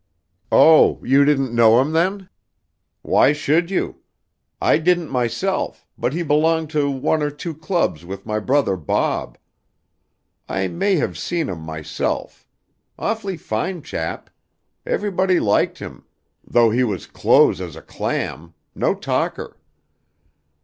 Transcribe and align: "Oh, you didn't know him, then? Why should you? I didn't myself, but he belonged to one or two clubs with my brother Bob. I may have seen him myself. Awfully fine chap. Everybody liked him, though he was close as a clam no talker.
"Oh, 0.51 0.99
you 1.05 1.25
didn't 1.25 1.53
know 1.53 1.79
him, 1.79 1.91
then? 1.91 2.27
Why 3.03 3.33
should 3.33 3.69
you? 3.69 3.97
I 4.59 4.79
didn't 4.79 5.11
myself, 5.11 5.85
but 5.95 6.11
he 6.11 6.23
belonged 6.23 6.71
to 6.71 6.89
one 6.89 7.21
or 7.21 7.29
two 7.29 7.53
clubs 7.53 8.03
with 8.03 8.25
my 8.25 8.39
brother 8.39 8.75
Bob. 8.75 9.37
I 10.49 10.67
may 10.69 10.95
have 10.95 11.19
seen 11.19 11.49
him 11.49 11.59
myself. 11.59 12.47
Awfully 12.97 13.37
fine 13.37 13.83
chap. 13.83 14.31
Everybody 14.87 15.39
liked 15.39 15.77
him, 15.77 16.05
though 16.43 16.71
he 16.71 16.83
was 16.83 17.05
close 17.05 17.61
as 17.61 17.75
a 17.75 17.81
clam 17.83 18.55
no 18.73 18.95
talker. 18.95 19.59